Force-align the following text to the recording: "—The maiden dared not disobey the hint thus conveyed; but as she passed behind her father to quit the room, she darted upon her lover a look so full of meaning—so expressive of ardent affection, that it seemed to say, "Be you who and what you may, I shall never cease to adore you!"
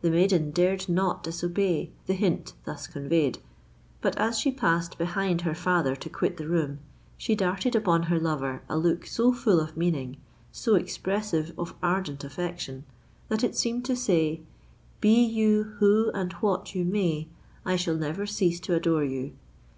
"—The 0.00 0.08
maiden 0.10 0.52
dared 0.52 0.88
not 0.88 1.22
disobey 1.22 1.90
the 2.06 2.14
hint 2.14 2.54
thus 2.64 2.86
conveyed; 2.86 3.40
but 4.00 4.16
as 4.16 4.38
she 4.38 4.50
passed 4.50 4.96
behind 4.96 5.42
her 5.42 5.54
father 5.54 5.94
to 5.96 6.08
quit 6.08 6.38
the 6.38 6.48
room, 6.48 6.78
she 7.18 7.34
darted 7.34 7.76
upon 7.76 8.04
her 8.04 8.18
lover 8.18 8.62
a 8.70 8.78
look 8.78 9.04
so 9.04 9.34
full 9.34 9.60
of 9.60 9.76
meaning—so 9.76 10.76
expressive 10.76 11.52
of 11.58 11.74
ardent 11.82 12.24
affection, 12.24 12.86
that 13.28 13.44
it 13.44 13.54
seemed 13.54 13.84
to 13.84 13.96
say, 13.96 14.40
"Be 15.02 15.22
you 15.22 15.64
who 15.78 16.10
and 16.14 16.32
what 16.40 16.74
you 16.74 16.86
may, 16.86 17.28
I 17.66 17.76
shall 17.76 17.96
never 17.96 18.24
cease 18.24 18.60
to 18.60 18.72
adore 18.74 19.04
you!" 19.04 19.32